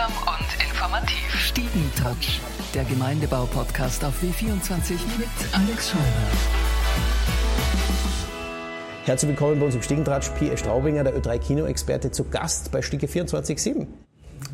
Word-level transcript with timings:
Unterhaltsam 0.00 0.12
und 0.26 0.64
informativ. 0.64 1.34
Stiegentouch, 1.34 2.40
der 2.74 2.84
Gemeindebau-Podcast 2.84 4.04
auf 4.04 4.14
W24 4.22 4.92
mit 5.18 5.28
Alex 5.52 5.90
Scheuer. 5.90 6.00
Herzlich 9.04 9.30
willkommen 9.30 9.58
bei 9.58 9.66
uns 9.66 9.74
im 9.74 9.82
Stiegentratsch. 9.82 10.30
P.E. 10.38 10.56
Straubinger, 10.56 11.04
der 11.04 11.18
Ö3-Kino-Experte, 11.18 12.10
zu 12.10 12.24
Gast 12.24 12.72
bei 12.72 12.82
Stiege 12.82 13.06
24.7. 13.08 13.86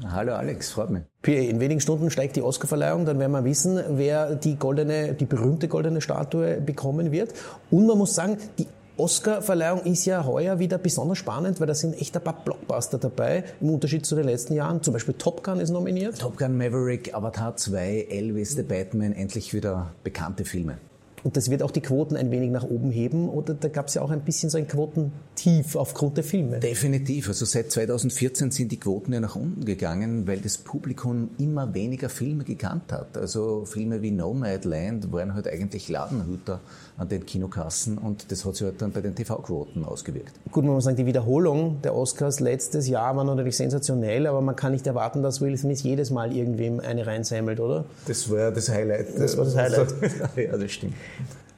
Hallo 0.09 0.35
Alex, 0.35 0.71
freut 0.71 0.91
mich. 0.91 1.03
P.E. 1.23 1.49
in 1.49 1.61
wenigen 1.61 1.81
Stunden 1.81 2.11
steigt 2.11 2.37
die 2.37 2.43
Oscarverleihung, 2.43 3.05
dann 3.05 3.19
werden 3.21 3.33
wir 3.33 3.45
wissen, 3.45 3.81
wer 3.91 4.35
die 4.35 4.57
goldene, 4.57 5.15
die 5.15 5.27
berühmte 5.27 5.69
goldene 5.69 6.01
Statue 6.01 6.61
bekommen 6.61 7.13
wird. 7.13 7.35
Und 7.71 7.87
man 7.87 7.99
muss 7.99 8.15
sagen, 8.15 8.39
die 8.59 8.67
Oscar-Verleihung 8.97 9.83
ist 9.83 10.07
ja 10.07 10.25
heuer 10.25 10.59
wieder 10.59 10.79
besonders 10.79 11.19
spannend, 11.19 11.61
weil 11.61 11.67
da 11.67 11.75
sind 11.75 12.01
echt 12.01 12.17
ein 12.17 12.25
paar 12.25 12.45
Blockbuster 12.45 12.97
dabei, 12.99 13.45
im 13.61 13.71
Unterschied 13.71 14.07
zu 14.07 14.15
den 14.15 14.25
letzten 14.25 14.55
Jahren. 14.55 14.83
Zum 14.83 14.95
Beispiel 14.95 15.15
Top 15.15 15.45
Gun 15.45 15.61
ist 15.61 15.71
nominiert. 15.71 16.19
Top 16.19 16.39
Gun 16.39 16.57
Maverick, 16.57 17.15
Avatar 17.15 17.57
2, 17.57 18.07
Elvis, 18.09 18.53
The 18.53 18.63
Batman, 18.63 19.13
endlich 19.13 19.53
wieder 19.53 19.93
bekannte 20.03 20.45
Filme. 20.45 20.79
Und 21.27 21.37
das 21.37 21.51
wird 21.51 21.65
auch 21.65 21.73
die 21.73 21.81
Quoten 21.81 22.15
ein 22.15 22.31
wenig 22.31 22.53
nach 22.53 22.63
oben 22.63 22.93
heben. 22.93 23.29
Oder 23.29 23.55
da 23.55 23.67
gab 23.67 23.89
es 23.89 23.95
ja 23.95 24.03
auch 24.03 24.11
ein 24.11 24.21
bisschen 24.21 24.49
so 24.49 24.59
ein 24.59 24.69
Quotentief 24.69 25.75
aufgrund 25.75 26.17
der 26.17 26.23
Filme. 26.23 26.61
Definitiv. 26.61 27.27
Also 27.27 27.45
seit 27.45 27.73
2014 27.73 28.53
sind 28.53 28.71
die 28.71 28.79
Quoten 28.79 29.13
ja 29.13 29.19
nach 29.19 29.35
unten 29.35 29.65
gegangen, 29.65 30.29
weil 30.29 30.39
das 30.39 30.57
Publikum 30.57 31.31
immer 31.39 31.75
weniger 31.75 32.11
Filme 32.11 32.45
gekannt 32.45 32.93
hat. 32.93 33.19
Also 33.19 33.65
Filme 33.65 34.03
wie 34.03 34.13
Nomadland 34.13 35.13
waren 35.13 35.35
halt 35.35 35.49
eigentlich 35.49 35.89
Ladenhüter 35.89 36.61
an 36.99 37.09
den 37.09 37.27
Kinokassen 37.27 37.99
und 37.99 38.31
das 38.33 38.45
hat 38.45 38.57
sich 38.57 38.67
halt 38.67 38.81
dann 38.81 38.91
bei 38.91 39.01
den 39.01 39.15
TV-Quoten 39.15 39.85
ausgewirkt. 39.85 40.33
Gut, 40.51 40.65
man 40.65 40.75
muss 40.75 40.85
sagen, 40.85 40.97
die 40.97 41.05
Wiederholung 41.05 41.83
der 41.83 41.95
Oscars 41.95 42.41
letztes 42.41 42.89
Jahr 42.89 43.17
war 43.17 43.25
natürlich 43.25 43.57
sensationell, 43.57 44.27
aber 44.27 44.41
man 44.41 44.57
kann 44.57 44.73
nicht 44.73 44.87
erwarten, 44.87 45.23
dass 45.23 45.41
Will 45.43 45.57
Smith 45.59 45.83
jedes 45.83 46.11
Mal 46.11 46.35
irgendwem 46.35 46.81
eine 46.81 47.07
reinsammelt, 47.07 47.61
oder? 47.61 47.85
Das 48.07 48.31
war 48.31 48.51
das 48.51 48.71
Highlight. 48.71 49.09
Das 49.19 49.37
war 49.37 49.45
das 49.45 49.57
Highlight. 49.57 49.95
ja, 50.37 50.57
das 50.57 50.73
stimmt. 50.73 50.95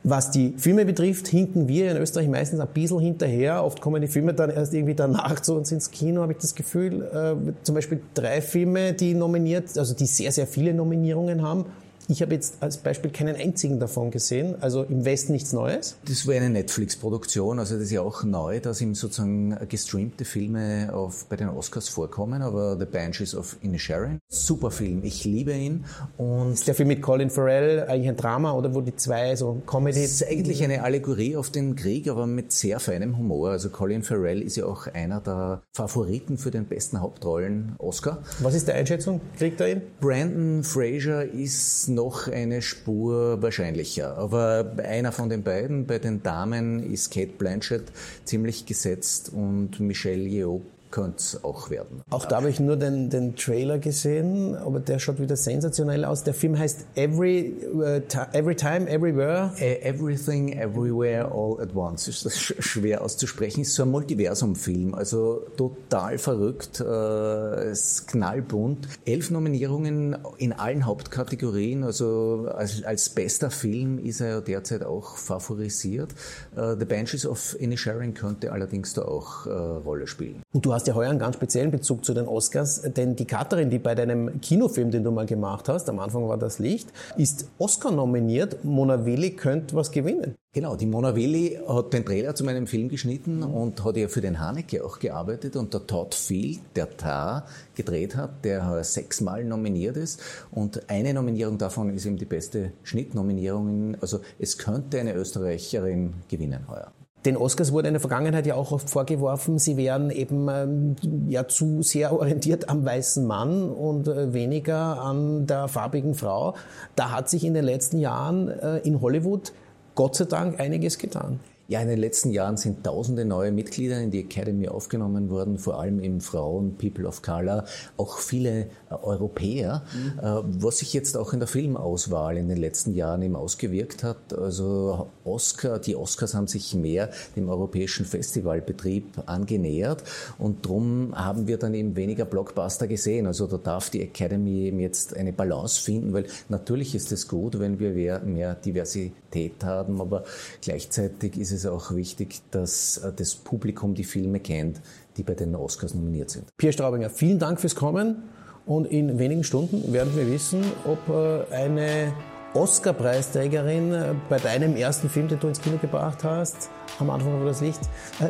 Was 0.05 0.31
die 0.31 0.55
Filme 0.57 0.85
betrifft, 0.85 1.29
hinken 1.29 1.69
wir 1.69 1.91
in 1.91 1.97
Österreich 1.97 2.29
meistens 2.29 2.61
ein 2.61 2.69
bisschen 2.69 3.01
hinterher. 3.01 3.65
Oft 3.65 3.81
kommen 3.81 4.01
die 4.01 4.09
Filme 4.09 4.33
dann 4.33 4.49
erst 4.49 4.73
irgendwie 4.73 4.95
danach 4.95 5.41
zu 5.41 5.55
uns 5.55 5.73
ins 5.73 5.91
Kino, 5.91 6.23
habe 6.23 6.33
ich 6.33 6.39
das 6.39 6.55
Gefühl. 6.55 7.03
Äh, 7.03 7.53
zum 7.63 7.75
Beispiel 7.75 8.01
drei 8.15 8.41
Filme, 8.41 8.93
die 8.93 9.15
nominiert, 9.15 9.77
also 9.77 9.95
die 9.95 10.07
sehr, 10.07 10.33
sehr 10.33 10.47
viele 10.47 10.73
Nominierungen 10.73 11.43
haben. 11.43 11.67
Ich 12.11 12.23
habe 12.23 12.33
jetzt 12.33 12.63
als 12.63 12.79
Beispiel 12.79 13.11
keinen 13.11 13.37
einzigen 13.37 13.79
davon 13.79 14.11
gesehen, 14.11 14.57
also 14.63 14.83
im 14.83 15.05
Westen 15.05 15.33
nichts 15.33 15.53
Neues. 15.53 15.99
Das 16.07 16.27
war 16.27 16.35
eine 16.37 16.49
Netflix-Produktion, 16.49 17.59
also 17.59 17.75
das 17.75 17.85
ist 17.85 17.91
ja 17.91 18.01
auch 18.01 18.25
neu, 18.25 18.61
dass 18.61 18.81
ihm 18.81 18.95
sozusagen 18.95 19.55
gestreamte 19.69 20.25
Filme 20.25 20.89
auf, 20.91 21.27
bei 21.27 21.37
den 21.37 21.51
Oscars 21.51 21.91
vorkommen, 21.91 22.41
aber 22.41 22.79
The 22.79 22.87
Banshees 22.87 23.35
of 23.35 23.59
Inisherin, 23.61 24.21
super 24.31 24.71
Film, 24.71 25.01
ich 25.05 25.27
liebe 25.27 25.53
ihn. 25.53 25.85
Und 26.17 26.55
ist 26.55 26.67
der 26.67 26.75
Film 26.75 26.89
mit 26.89 27.03
Colin 27.03 27.29
Farrell 27.29 27.81
eigentlich 27.87 28.09
ein 28.09 28.17
Drama 28.17 28.53
oder 28.53 28.75
wo 28.75 28.81
die 28.81 28.97
zwei 28.97 29.37
so 29.37 29.61
Comedy... 29.67 30.01
Das 30.01 30.11
ist 30.11 30.27
eigentlich 30.27 30.65
eine 30.65 30.85
Allegorie 30.85 31.37
auf 31.37 31.51
den 31.51 31.77
Krieg, 31.77 32.09
aber 32.09 32.27
mit 32.27 32.53
sehr 32.53 32.81
feinem 32.81 33.19
Humor. 33.19 33.51
Also 33.51 33.69
Colin 33.69 34.03
Farrell 34.03 34.41
ist 34.41 34.57
ja 34.57 34.65
auch 34.65 34.87
einer 34.87 35.21
der 35.21 35.61
Favoriten 35.75 36.39
für 36.39 36.51
den 36.51 36.65
besten 36.65 37.03
Hauptrollen 37.03 37.75
Oscar. 37.77 38.23
Was 38.39 38.55
ist 38.55 38.67
die 38.67 38.73
Einschätzung? 38.73 39.21
Kriegt 39.37 39.61
er 39.61 39.73
ihn? 39.73 39.83
Brandon 40.01 40.65
Fraser 40.65 41.27
ist 41.27 41.89
noch 41.99 42.29
eine 42.29 42.63
Spur 42.63 43.43
wahrscheinlicher. 43.43 44.17
Aber 44.17 44.75
einer 44.85 45.11
von 45.11 45.29
den 45.29 45.43
beiden, 45.43 45.87
bei 45.87 45.99
den 45.99 46.23
Damen, 46.23 46.93
ist 46.93 47.11
Kate 47.13 47.33
Blanchett 47.37 47.87
ziemlich 48.25 48.67
gesetzt 48.67 49.33
und 49.35 49.81
Michelle 49.81 50.23
Yeoh 50.23 50.63
könnte 50.91 51.19
es 51.19 51.45
auch 51.45 51.71
werden. 51.71 52.03
Auch 52.11 52.25
da 52.25 52.37
habe 52.37 52.51
ich 52.51 52.61
nur 52.61 52.77
den, 52.77 53.11
den 53.11 53.37
Trailer 53.37 53.79
gesehen, 53.79 54.57
aber 54.57 54.81
der 54.81 54.99
schaut 54.99 55.21
wieder 55.21 55.37
sensationell 55.37 56.05
aus. 56.05 56.25
Der 56.25 56.35
Film 56.35 56.59
heißt 56.59 56.87
Every, 56.95 57.55
uh, 57.73 58.01
Every 58.33 58.55
Time, 58.55 58.89
Everywhere. 58.89 59.53
Everything, 59.59 60.53
Everywhere, 60.53 61.31
All 61.33 61.61
at 61.61 61.75
Once. 61.75 62.09
Ist 62.09 62.25
das 62.25 62.39
schwer 62.39 63.03
auszusprechen. 63.03 63.63
Ist 63.63 63.75
so 63.75 63.83
ein 63.83 63.91
Multiversum-Film, 63.91 64.95
also 64.95 65.43
total 65.57 66.19
verrückt. 66.19 66.81
Äh, 66.81 67.71
ist 67.73 68.09
knallbunt. 68.09 68.89
Elf 69.05 69.31
Nominierungen 69.31 70.17
in 70.39 70.53
allen 70.53 70.87
Hauptkategorien. 70.87 71.85
Also 71.85 72.49
als, 72.55 72.83
als 72.85 73.09
bester 73.11 73.51
Film 73.51 73.99
ist 73.99 74.21
er 74.21 74.41
derzeit 74.41 74.83
auch 74.85 75.17
favorisiert. 75.17 76.15
Uh, 76.57 76.75
The 76.79 76.85
Banshees 76.85 77.27
of 77.27 77.57
Inisherin 77.59 78.15
könnte 78.15 78.53
allerdings 78.53 78.95
da 78.95 79.03
auch 79.03 79.47
uh, 79.47 79.79
Rolle 79.79 80.07
spielen. 80.07 80.43
Und 80.53 80.65
du 80.65 80.73
hast 80.79 80.87
ja 80.87 80.95
heuer 80.95 81.11
einen 81.11 81.19
ganz 81.19 81.35
speziellen 81.35 81.73
Bezug 81.73 82.05
zu 82.05 82.15
den 82.15 82.29
Oscars, 82.29 82.83
denn 82.83 83.17
die 83.17 83.25
Katharin, 83.25 83.69
die 83.69 83.81
bei 83.81 83.97
deinem 83.97 84.41
Kinofilm, 84.41 84.93
den 84.93 85.03
du 85.03 85.11
mal 85.11 85.27
gemacht 85.27 85.69
hast, 85.69 85.89
am 85.89 85.99
Anfang 85.99 86.29
war 86.29 86.39
das 86.39 86.61
Licht, 86.61 86.93
ist 87.17 87.49
Oscar 87.59 87.91
nominiert. 87.91 88.65
Mona 88.65 89.05
Willi 89.05 89.33
könnte 89.33 89.75
was 89.75 89.91
gewinnen. 89.91 90.37
Genau, 90.53 90.77
die 90.77 90.87
Mona 90.87 91.17
Willi 91.17 91.59
hat 91.67 91.93
den 91.93 92.07
Trailer 92.07 92.37
zu 92.37 92.45
meinem 92.45 92.69
Film 92.69 92.89
geschnitten 92.89 93.43
und 93.43 93.85
hat 93.85 93.97
ja 93.97 94.07
für 94.07 94.21
den 94.21 94.39
Haneke 94.39 94.85
auch 94.85 95.01
gearbeitet 95.01 95.57
und 95.57 95.75
der 95.75 95.85
Todd 95.85 96.15
Field, 96.15 96.61
der 96.77 96.97
Tar 96.97 97.47
gedreht 97.75 98.15
hat, 98.15 98.45
der 98.45 98.85
sechsmal 98.85 99.43
nominiert 99.43 99.97
ist 99.97 100.21
und 100.53 100.89
eine 100.89 101.13
Nominierung 101.13 101.59
davon 101.59 101.93
ist 101.93 102.07
eben 102.07 102.19
die 102.19 102.25
beste 102.25 102.71
Schnittnominierung. 102.85 103.97
Also 104.01 104.21
es 104.39 104.59
könnte 104.59 105.01
eine 105.01 105.15
Österreicherin 105.15 106.15
gewinnen 106.29 106.69
heuer. 106.69 106.93
Den 107.25 107.37
Oscars 107.37 107.73
wurde 107.73 107.89
in 107.89 107.95
der 107.95 108.01
Vergangenheit 108.01 108.47
ja 108.47 108.55
auch 108.55 108.71
oft 108.71 108.89
vorgeworfen, 108.89 109.59
sie 109.59 109.77
wären 109.77 110.11
eben 110.11 110.49
ähm, 110.49 110.97
ja 111.29 111.49
zu 111.49 111.83
sehr 111.83 112.13
orientiert 112.13 112.69
am 112.69 112.85
weißen 112.85 113.27
Mann 113.27 113.71
und 113.71 114.07
äh, 114.07 114.33
weniger 114.33 115.01
an 115.01 115.47
der 115.47 115.67
farbigen 115.67 116.15
Frau. 116.15 116.55
Da 116.95 117.11
hat 117.11 117.29
sich 117.29 117.45
in 117.45 117.55
den 117.55 117.65
letzten 117.65 117.99
Jahren 117.99 118.49
äh, 118.49 118.79
in 118.79 119.01
Hollywood 119.01 119.53
Gott 119.97 120.15
sei 120.15 120.27
Dank 120.27 120.61
einiges 120.61 120.99
getan. 120.99 121.41
Ja, 121.71 121.83
in 121.83 121.89
den 121.89 121.99
letzten 121.99 122.31
Jahren 122.31 122.57
sind 122.57 122.83
tausende 122.83 123.27
neue 123.27 123.53
Mitglieder 123.53 124.01
in 124.01 124.11
die 124.11 124.21
Academy 124.21 124.69
aufgenommen 124.69 125.29
worden, 125.29 125.59
vor 125.59 125.79
allem 125.79 126.01
eben 126.01 126.23
Frauen, 126.23 126.79
People 126.79 127.07
of 127.07 127.21
Color, 127.21 127.67
auch 127.99 128.17
viele 128.17 128.71
äh, 128.89 128.95
Europäer, 129.03 129.83
mhm. 129.93 130.19
äh, 130.19 130.63
was 130.63 130.79
sich 130.79 130.95
jetzt 130.95 131.15
auch 131.15 131.35
in 131.35 131.41
der 131.41 131.47
Filmauswahl 131.47 132.39
in 132.39 132.49
den 132.49 132.57
letzten 132.57 132.95
Jahren 132.95 133.21
eben 133.21 133.37
ausgewirkt 133.37 134.03
hat. 134.03 134.33
Also 134.33 135.09
Oscar, 135.25 135.79
die 135.79 135.95
Oscars 135.95 136.33
haben 136.33 136.47
sich 136.47 136.75
mehr 136.75 137.11
dem 137.37 137.51
europäischen 137.51 138.07
Festivalbetrieb 138.07 139.25
angenähert 139.27 140.05
und 140.39 140.65
darum 140.65 141.15
haben 141.15 141.49
wir 141.49 141.59
dann 141.59 141.75
eben 141.75 141.97
weniger 141.97 142.25
Blockbuster 142.25 142.87
gesehen. 142.87 143.27
Also 143.27 143.47
da 143.47 143.59
darf 143.59 143.91
die 143.91 144.01
Academy 144.01 144.69
eben 144.69 144.81
jetzt 144.81 145.15
eine 145.15 145.35
Balance 145.35 145.83
finden, 145.83 146.15
weil 146.15 146.25
natürlich 146.49 146.95
ist 146.95 147.13
es 147.13 147.29
gut, 147.29 147.59
wenn 147.61 147.79
wir 147.79 148.21
mehr 148.21 148.55
Diversität 148.55 149.63
haben, 149.63 150.01
aber 150.01 150.25
gleichzeitig 150.63 151.37
ist 151.37 151.53
es 151.53 151.58
ist 151.65 151.67
auch 151.67 151.95
wichtig, 151.95 152.41
dass 152.51 152.99
äh, 152.99 153.13
das 153.15 153.35
Publikum 153.35 153.95
die 153.95 154.05
Filme 154.05 154.41
kennt, 154.41 154.81
die 155.17 155.23
bei 155.23 155.35
den 155.35 155.55
Oscars 155.55 155.95
nominiert 155.95 156.31
sind. 156.31 156.45
Pierre 156.57 156.73
Straubinger, 156.73 157.11
vielen 157.11 157.39
Dank 157.39 157.61
fürs 157.61 157.75
Kommen 157.75 158.23
und 158.67 158.87
in 158.87 159.19
wenigen 159.19 159.45
Stunden 159.45 159.93
werden 159.93 160.15
wir 160.17 160.31
wissen, 160.31 160.63
ob 160.85 161.09
äh, 161.09 161.55
eine 161.55 162.13
Oscar-Preisträgerin 162.55 163.93
äh, 163.93 164.15
bei 164.29 164.39
deinem 164.39 164.77
ersten 164.77 165.09
Film, 165.11 165.29
den 165.29 165.39
du 165.39 165.49
ins 165.49 165.61
Kino 165.61 165.77
gebracht 165.79 166.25
hast, 166.25 166.71
am 166.99 167.11
Anfang 167.11 167.37
über 167.37 167.47
das 167.47 167.61
Licht, 167.61 167.81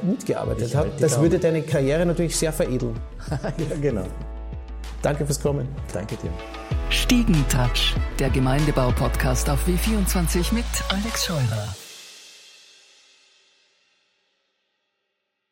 mitgearbeitet 0.03 0.75
hat. 0.75 1.01
Das 1.01 1.21
würde 1.21 1.39
deine 1.39 1.63
Karriere 1.63 2.05
natürlich 2.05 2.37
sehr 2.37 2.53
veredeln. 2.53 2.99
ja, 3.31 3.77
genau. 3.81 4.05
Danke 5.03 5.25
fürs 5.25 5.41
Kommen. 5.41 5.69
Danke 5.93 6.17
dir. 6.17 6.31
Stiegentouch, 6.91 7.95
der 8.19 8.31
Gemeindebau-Podcast 8.31 9.49
auf 9.51 9.61
W24 9.67 10.55
mit 10.55 10.65
Alex 10.91 11.27
Scheurer. 11.27 11.88